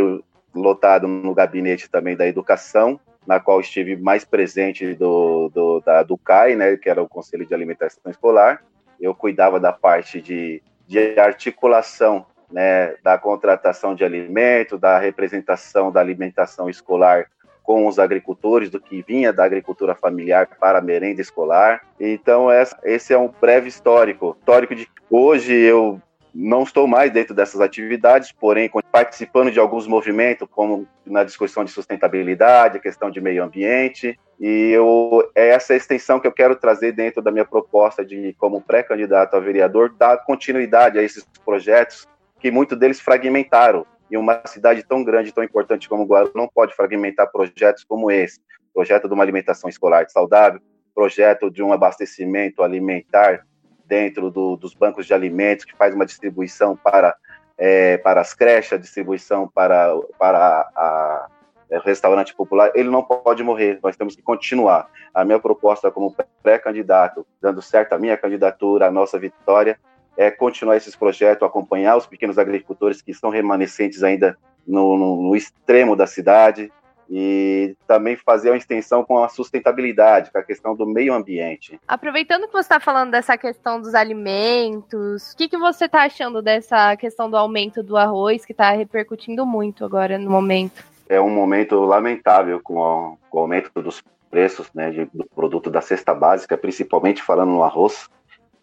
[0.55, 6.17] lotado no gabinete também da educação, na qual estive mais presente do, do, da, do
[6.17, 8.63] CAI, né, que era o Conselho de Alimentação Escolar.
[8.99, 15.99] Eu cuidava da parte de, de articulação né, da contratação de alimento, da representação da
[15.99, 17.25] alimentação escolar
[17.63, 21.81] com os agricultores, do que vinha da agricultura familiar para a merenda escolar.
[21.99, 24.35] Então, essa, esse é um breve histórico.
[24.39, 25.99] Histórico de hoje eu
[26.33, 31.71] não estou mais dentro dessas atividades, porém participando de alguns movimentos, como na discussão de
[31.71, 36.91] sustentabilidade, a questão de meio ambiente, e eu, é essa extensão que eu quero trazer
[36.91, 42.07] dentro da minha proposta de, como pré-candidato a vereador, dar continuidade a esses projetos
[42.39, 43.85] que muitos deles fragmentaram.
[44.09, 48.39] E uma cidade tão grande, tão importante como Guarulhos, não pode fragmentar projetos como esse.
[48.73, 50.59] Projeto de uma alimentação escolar saudável,
[50.93, 53.45] projeto de um abastecimento alimentar
[53.85, 57.15] dentro do, dos bancos de alimentos, que faz uma distribuição para,
[57.57, 61.27] é, para as creches, distribuição para, para a,
[61.69, 64.87] é, restaurante popular, ele não pode morrer, nós temos que continuar.
[65.13, 69.79] A minha proposta como pré-candidato, dando certo a minha candidatura, a nossa vitória,
[70.15, 75.35] é continuar esses projetos, acompanhar os pequenos agricultores que estão remanescentes ainda no, no, no
[75.35, 76.71] extremo da cidade,
[77.09, 81.79] e também fazer uma extensão com a sustentabilidade, com a questão do meio ambiente.
[81.87, 86.41] Aproveitando que você está falando dessa questão dos alimentos, o que, que você está achando
[86.41, 90.83] dessa questão do aumento do arroz, que está repercutindo muito agora no momento?
[91.09, 95.69] É um momento lamentável com o, com o aumento dos preços né, de, do produto
[95.69, 98.09] da cesta básica, principalmente falando no arroz,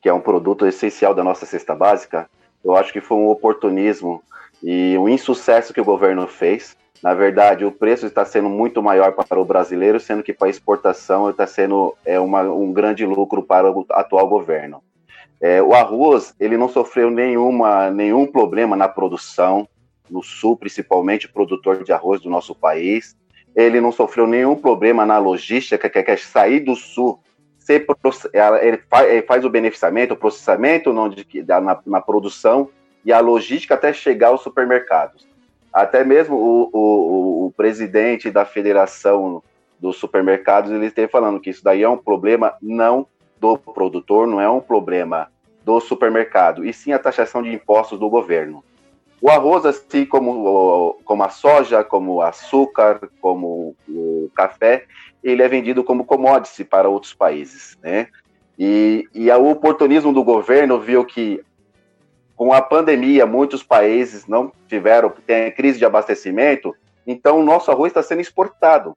[0.00, 2.28] que é um produto essencial da nossa cesta básica.
[2.64, 4.22] Eu acho que foi um oportunismo
[4.62, 9.12] e um insucesso que o governo fez na verdade, o preço está sendo muito maior
[9.12, 13.42] para o brasileiro, sendo que para a exportação está sendo é, uma, um grande lucro
[13.42, 14.82] para o atual governo.
[15.40, 19.66] É, o arroz ele não sofreu nenhuma, nenhum problema na produção,
[20.10, 23.16] no sul, principalmente, produtor de arroz do nosso país.
[23.56, 27.18] Ele não sofreu nenhum problema na logística, que quer sair do sul,
[29.08, 32.68] ele, faz, o beneficiamento, o processamento na, na produção
[33.04, 35.29] e a logística até chegar aos supermercados.
[35.72, 39.42] Até mesmo o, o, o presidente da Federação
[39.78, 43.06] dos Supermercados, ele esteve falando que isso daí é um problema não
[43.40, 45.28] do produtor, não é um problema
[45.64, 48.62] do supermercado, e sim a taxação de impostos do governo.
[49.22, 54.86] O arroz, assim como, como a soja, como o açúcar, como o café,
[55.22, 58.08] ele é vendido como commodity para outros países, né?
[58.58, 61.42] E, e o oportunismo do governo viu que
[62.40, 66.74] com a pandemia, muitos países não tiveram, tem crise de abastecimento,
[67.06, 68.96] então o nosso arroz está sendo exportado.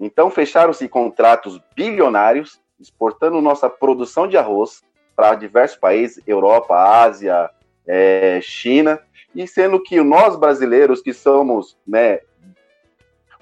[0.00, 4.82] Então fecharam-se contratos bilionários, exportando nossa produção de arroz
[5.14, 7.50] para diversos países, Europa, Ásia,
[7.86, 9.00] é, China,
[9.32, 12.18] e sendo que nós brasileiros, que somos né,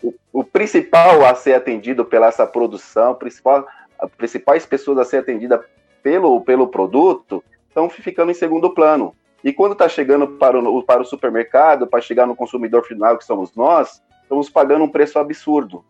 [0.03, 3.67] o, o, principal a ser atendido pela essa produção, principal,
[3.99, 5.61] as principais pessoas a ser atendidas
[6.03, 7.43] pelo, pelo produto,
[7.75, 9.17] estão ficando em segundo plano.
[9.43, 13.25] E quando está chegando para o, para o supermercado, para chegar no consumidor final, que
[13.25, 15.85] somos nós, estamos pagando um preço absurdo.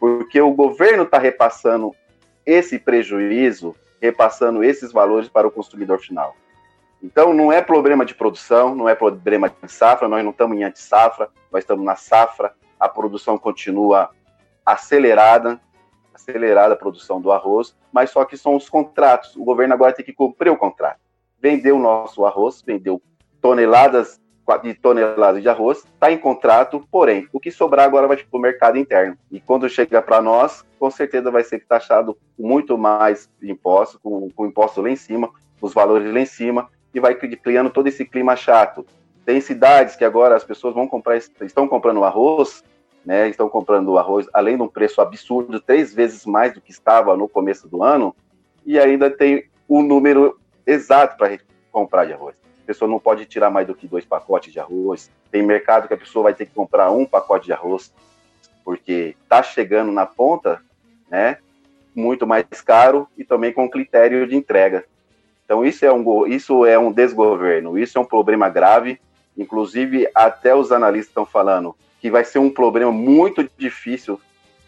[0.00, 1.94] Porque o governo está repassando
[2.44, 6.34] esse prejuízo, repassando esses valores para o consumidor final.
[7.02, 10.64] Então, não é problema de produção, não é problema de safra, nós não estamos em
[10.64, 14.10] anti-safra, nós estamos na safra, a produção continua
[14.66, 15.58] acelerada,
[16.12, 19.34] acelerada a produção do arroz, mas só que são os contratos.
[19.36, 20.99] O governo agora tem que cumprir o contrato.
[21.40, 23.00] Vendeu o nosso arroz, vendeu
[23.40, 24.20] toneladas
[24.62, 28.40] de toneladas de arroz, está em contrato, porém, o que sobrar agora vai para o
[28.40, 29.16] mercado interno.
[29.30, 34.46] E quando chega para nós, com certeza vai ser taxado muito mais impostos, com, com
[34.46, 38.34] imposto lá em cima, os valores lá em cima, e vai criando todo esse clima
[38.34, 38.84] chato.
[39.24, 42.64] Tem cidades que agora as pessoas vão comprar, estão comprando arroz,
[43.04, 43.28] né?
[43.28, 47.28] Estão comprando arroz além de um preço absurdo, três vezes mais do que estava no
[47.28, 48.14] começo do ano,
[48.66, 51.38] e ainda tem o número exato para
[51.70, 52.34] comprar de arroz.
[52.62, 55.10] A pessoa não pode tirar mais do que dois pacotes de arroz.
[55.30, 57.92] Tem mercado que a pessoa vai ter que comprar um pacote de arroz,
[58.64, 60.62] porque está chegando na ponta,
[61.08, 61.38] né?
[61.94, 64.84] Muito mais caro e também com critério de entrega.
[65.44, 69.00] Então isso é um isso é um desgoverno, isso é um problema grave.
[69.36, 74.20] Inclusive até os analistas estão falando que vai ser um problema muito difícil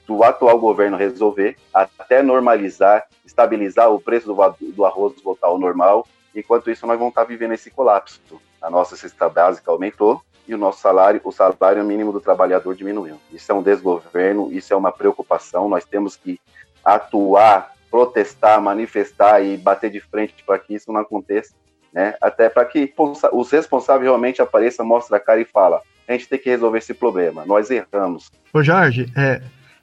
[0.06, 6.06] do atual governo resolver, até normalizar, estabilizar o preço do, do arroz voltar ao normal.
[6.34, 8.20] Enquanto isso, nós vamos estar vivendo esse colapso.
[8.60, 13.18] A nossa cesta básica aumentou e o nosso salário, o salário mínimo do trabalhador diminuiu.
[13.32, 15.68] Isso é um desgoverno, isso é uma preocupação.
[15.68, 16.40] Nós temos que
[16.84, 21.54] atuar, protestar, manifestar e bater de frente para que isso não aconteça,
[21.92, 22.14] né?
[22.20, 22.92] Até para que
[23.32, 26.94] os responsáveis realmente apareçam, mostrem a cara e falem a gente tem que resolver esse
[26.94, 27.44] problema.
[27.46, 28.30] Nós erramos.
[28.52, 29.40] Ô Jorge, é,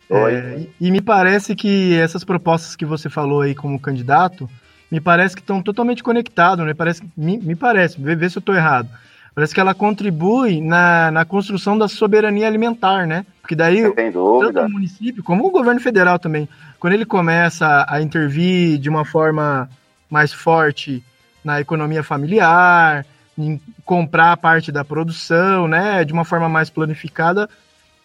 [0.09, 4.49] é, e me parece que essas propostas que você falou aí como candidato,
[4.89, 6.73] me parece que estão totalmente conectados, né?
[6.73, 8.89] Parece, me, me parece, vê, vê se eu estou errado.
[9.35, 13.25] Parece que ela contribui na, na construção da soberania alimentar, né?
[13.41, 18.79] Porque daí, tanto o município como o governo federal também, quando ele começa a intervir
[18.79, 19.69] de uma forma
[20.09, 21.03] mais forte
[21.43, 23.05] na economia familiar,
[23.37, 27.49] em comprar parte da produção, né, de uma forma mais planificada,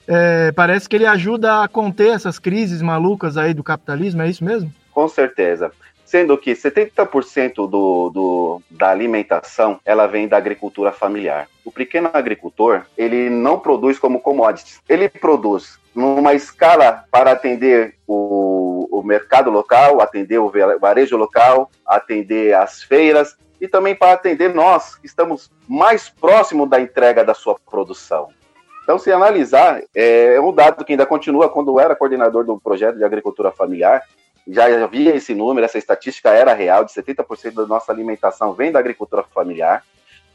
[0.06, 4.44] é, parece que ele ajuda a conter essas crises malucas aí do capitalismo, é isso
[4.44, 4.72] mesmo?
[4.92, 5.72] Com certeza.
[6.04, 11.48] Sendo que 70% do, do, da alimentação ela vem da agricultura familiar.
[11.64, 18.86] O pequeno agricultor ele não produz como commodities, ele produz numa escala para atender o,
[18.90, 24.96] o mercado local, atender o varejo local, atender as feiras e também para atender nós,
[24.96, 28.28] que estamos mais próximo da entrega da sua produção.
[28.84, 32.60] Então, se analisar, é, é um dado que ainda continua quando eu era coordenador do
[32.60, 34.02] projeto de agricultura familiar,
[34.46, 38.78] já havia esse número, essa estatística era real, de 70% da nossa alimentação vem da
[38.78, 39.82] agricultura familiar.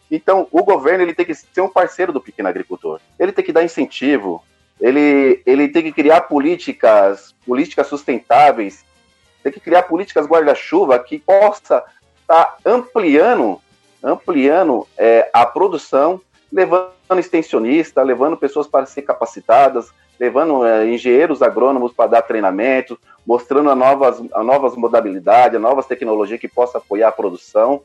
[0.09, 2.99] Então, o governo ele tem que ser um parceiro do pequeno agricultor.
[3.19, 4.43] Ele tem que dar incentivo,
[4.81, 8.83] ele, ele tem que criar políticas, políticas sustentáveis,
[9.43, 11.83] tem que criar políticas guarda-chuva que possa
[12.21, 13.59] está ampliando,
[14.03, 21.93] ampliando é, a produção, levando extensionista, levando pessoas para ser capacitadas, levando é, engenheiros agrônomos
[21.93, 27.09] para dar treinamento, mostrando a novas, a novas modalidades, a novas tecnologias que possa apoiar
[27.09, 27.81] a produção.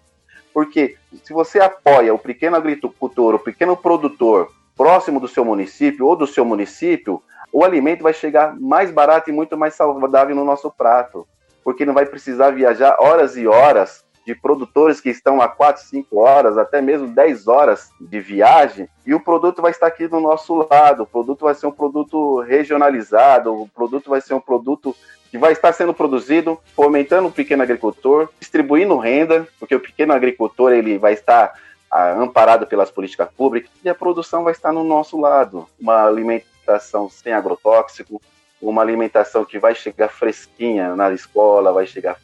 [0.53, 6.17] Porque se você apoia o pequeno agricultor, o pequeno produtor próximo do seu município ou
[6.17, 7.23] do seu município,
[7.53, 11.27] o alimento vai chegar mais barato e muito mais saudável no nosso prato,
[11.63, 16.19] porque não vai precisar viajar horas e horas de produtores que estão a 4, 5
[16.19, 20.67] horas, até mesmo 10 horas de viagem, e o produto vai estar aqui do nosso
[20.71, 21.03] lado.
[21.03, 24.97] O produto vai ser um produto regionalizado, o produto vai ser um produto
[25.31, 30.73] que vai estar sendo produzido, fomentando o pequeno agricultor, distribuindo renda, porque o pequeno agricultor
[30.73, 31.53] ele vai estar
[31.91, 35.69] ah, amparado pelas políticas públicas e a produção vai estar no nosso lado.
[35.79, 38.23] Uma alimentação sem agrotóxico,
[38.69, 42.17] uma alimentação que vai chegar fresquinha na escola, vai chegar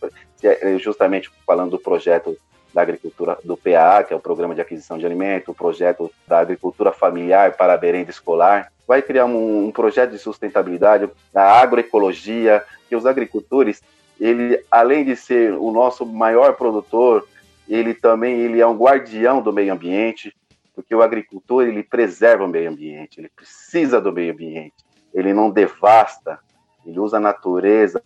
[0.43, 2.37] é, justamente falando do projeto
[2.73, 6.39] da agricultura do PA, que é o Programa de Aquisição de Alimento, o projeto da
[6.39, 12.63] agricultura familiar para a merenda escolar, vai criar um, um projeto de sustentabilidade da agroecologia,
[12.89, 13.83] que os agricultores,
[14.21, 17.27] ele além de ser o nosso maior produtor,
[17.69, 20.35] ele também ele é um guardião do meio ambiente,
[20.75, 24.75] porque o agricultor ele preserva o meio ambiente, ele precisa do meio ambiente,
[25.13, 26.39] ele não devasta,
[26.85, 28.03] ele usa a natureza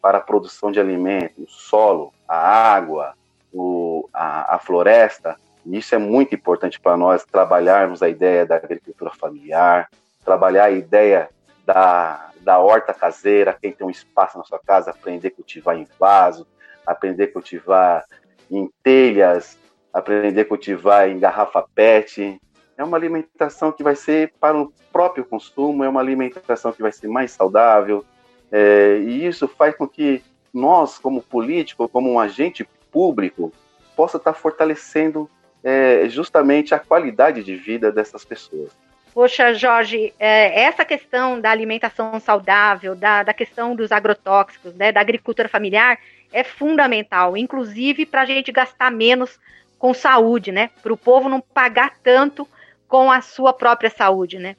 [0.00, 3.14] para a produção de alimentos, o solo, a água,
[3.52, 5.36] o, a, a floresta.
[5.64, 9.88] Isso é muito importante para nós trabalharmos a ideia da agricultura familiar,
[10.24, 11.30] trabalhar a ideia
[11.64, 15.86] da, da horta caseira, quem tem um espaço na sua casa, aprender a cultivar em
[15.98, 16.46] vaso,
[16.86, 18.04] aprender a cultivar
[18.50, 19.58] em telhas,
[19.92, 22.38] aprender a cultivar em garrafa PET.
[22.76, 26.92] É uma alimentação que vai ser para o próprio consumo, é uma alimentação que vai
[26.92, 28.04] ser mais saudável,
[28.50, 33.52] é, e isso faz com que nós, como político, como um agente público,
[33.96, 35.28] possa estar fortalecendo
[35.62, 38.70] é, justamente a qualidade de vida dessas pessoas.
[39.12, 45.00] Poxa, Jorge, é, essa questão da alimentação saudável, da, da questão dos agrotóxicos, né, da
[45.00, 45.98] agricultura familiar,
[46.32, 49.38] é fundamental, inclusive para a gente gastar menos
[49.78, 50.70] com saúde, né?
[50.82, 52.48] Para o povo não pagar tanto
[52.88, 54.56] com a sua própria saúde, né?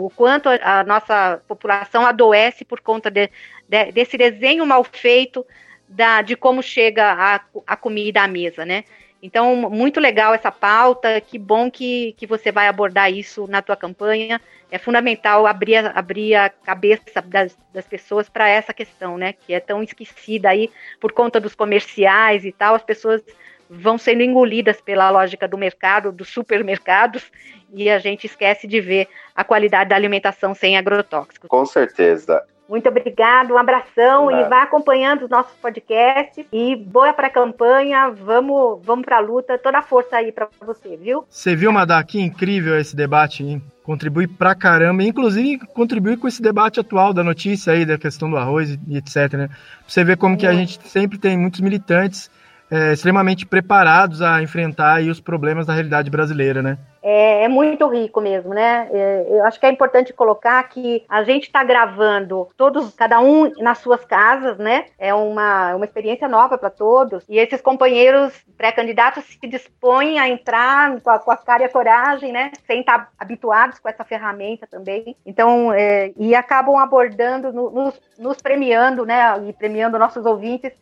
[0.00, 3.30] O quanto a nossa população adoece por conta de,
[3.66, 5.46] de, desse desenho mal feito
[5.88, 8.84] da, de como chega a, a comida à mesa, né?
[9.22, 13.76] Então, muito legal essa pauta, que bom que, que você vai abordar isso na tua
[13.76, 14.40] campanha.
[14.70, 19.34] É fundamental abrir, abrir a cabeça das, das pessoas para essa questão, né?
[19.34, 23.22] Que é tão esquecida aí por conta dos comerciais e tal, as pessoas
[23.70, 27.30] vão sendo engolidas pela lógica do mercado, dos supermercados,
[27.72, 31.48] e a gente esquece de ver a qualidade da alimentação sem agrotóxicos.
[31.48, 32.42] Com certeza.
[32.68, 38.10] Muito obrigado, um abração e vá acompanhando os nossos podcasts e boa para a campanha,
[38.10, 41.24] vamos, vamos para a luta, toda a força aí para você, viu?
[41.28, 43.60] Você viu, Madá, que incrível esse debate, hein?
[43.82, 48.36] Contribui pra caramba, inclusive contribui com esse debate atual da notícia aí, da questão do
[48.36, 49.48] arroz e etc, né?
[49.84, 52.30] Você vê como que a gente sempre tem muitos militantes
[52.70, 56.78] é, extremamente preparados a enfrentar os problemas da realidade brasileira, né?
[57.02, 58.88] É, é, muito rico mesmo, né?
[58.92, 63.50] É, eu acho que é importante colocar que a gente está gravando todos, cada um
[63.58, 64.84] nas suas casas, né?
[64.98, 67.24] É uma, uma experiência nova para todos.
[67.28, 71.70] E esses companheiros pré-candidatos se dispõem a entrar com a, com a cara e a
[71.70, 72.52] coragem, né?
[72.66, 75.16] Sem estar tá habituados com essa ferramenta também.
[75.24, 79.22] Então, é, e acabam abordando, nos, nos premiando, né?
[79.48, 80.72] E premiando nossos ouvintes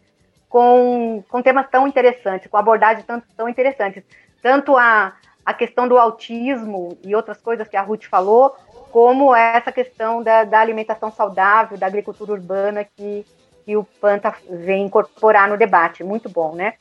[0.49, 4.03] com, com temas tão interessantes, com abordagens tão, tão interessantes.
[4.43, 8.57] Tanto a, a questão do autismo e outras coisas que a Ruth falou,
[8.91, 13.27] como essa questão da, da alimentação saudável, da agricultura urbana que,
[13.65, 16.03] que o Panta vem incorporar no debate.
[16.03, 16.75] Muito bom, né?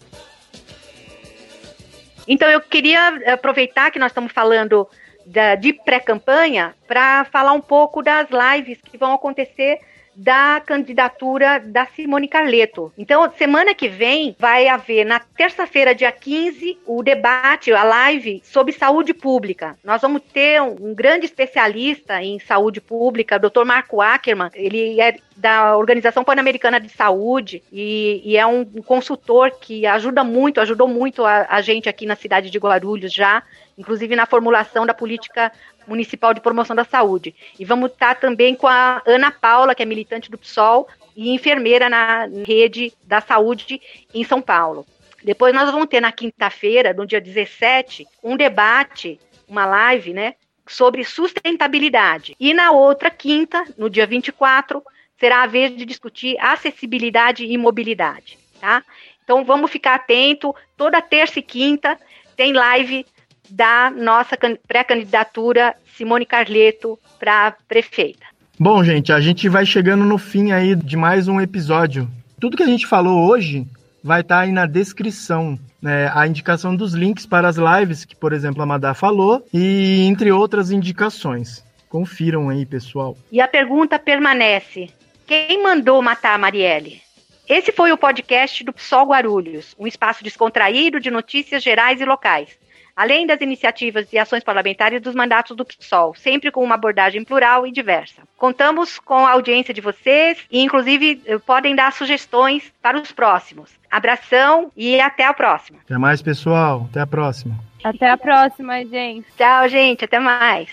[2.28, 4.88] Então, eu queria aproveitar que nós estamos falando
[5.26, 9.80] da, de pré-campanha para falar um pouco das lives que vão acontecer
[10.18, 12.92] da candidatura da Simone Carleto.
[12.98, 18.74] Então, semana que vem vai haver, na terça-feira, dia 15, o debate, a live sobre
[18.74, 19.78] saúde pública.
[19.84, 23.64] Nós vamos ter um, um grande especialista em saúde pública, Dr.
[23.64, 24.50] Marco Ackerman.
[24.56, 30.60] Ele é da Organização Pan-Americana de Saúde e, e, é um consultor que ajuda muito,
[30.60, 33.44] ajudou muito a, a gente aqui na cidade de Guarulhos já,
[33.78, 35.52] inclusive na formulação da política
[35.88, 37.34] Municipal de Promoção da Saúde.
[37.60, 41.90] E vamos estar também com a Ana Paula, que é militante do PSOL e enfermeira
[41.90, 43.82] na rede da saúde
[44.14, 44.86] em São Paulo.
[45.24, 50.36] Depois nós vamos ter na quinta-feira, no dia 17, um debate, uma live, né,
[50.68, 52.36] sobre sustentabilidade.
[52.40, 54.84] E na outra quinta, no dia 24,
[55.20, 58.84] será a vez de discutir acessibilidade e mobilidade, tá?
[59.24, 62.00] Então vamos ficar atento, toda terça e quinta
[62.36, 63.06] tem live
[63.50, 64.38] da nossa
[64.68, 68.26] pré-candidatura Simone Carleto para prefeita.
[68.60, 72.10] Bom, gente, a gente vai chegando no fim aí de mais um episódio.
[72.40, 73.68] Tudo que a gente falou hoje
[74.04, 76.12] vai estar tá aí na descrição, né?
[76.14, 80.32] A indicação dos links para as lives que, por exemplo, a Madá falou e entre
[80.32, 81.64] outras indicações.
[81.90, 83.18] Confiram aí, pessoal.
[83.32, 84.90] E a pergunta permanece:
[85.26, 87.02] quem mandou matar a Marielle?
[87.48, 92.58] Esse foi o podcast do PSOL Guarulhos, um espaço descontraído de notícias gerais e locais
[92.98, 97.68] além das iniciativas e ações parlamentares dos mandatos do PSOL, sempre com uma abordagem plural
[97.68, 98.24] e diversa.
[98.36, 103.70] Contamos com a audiência de vocês e, inclusive, eh, podem dar sugestões para os próximos.
[103.92, 105.80] Abração e até a próxima.
[105.86, 106.88] Até mais, pessoal.
[106.90, 107.56] Até a próxima.
[107.84, 109.28] Até a próxima, gente.
[109.38, 110.04] Tchau, gente.
[110.04, 110.68] Até mais.